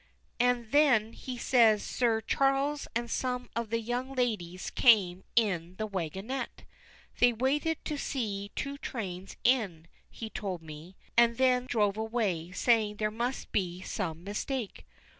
And 0.39 0.71
then 0.71 1.13
he 1.13 1.37
says 1.37 1.83
Sir 1.83 2.21
Charles 2.21 2.87
and 2.95 3.07
some 3.07 3.51
of 3.55 3.69
the 3.69 3.79
young 3.79 4.13
ladies 4.15 4.71
came 4.71 5.23
in 5.35 5.75
the 5.75 5.87
waggonette. 5.87 6.63
They 7.19 7.31
waited 7.31 7.85
to 7.85 7.97
see 7.99 8.49
two 8.55 8.79
trains 8.79 9.37
in, 9.43 9.85
he 10.09 10.31
told 10.31 10.63
me, 10.63 10.95
and 11.15 11.37
then 11.37 11.67
drove 11.67 11.97
away 11.97 12.51
saying 12.51 12.95
there 12.95 13.11
must 13.11 13.51
be 13.51 13.81
some 13.83 14.23
mistake. 14.23 14.87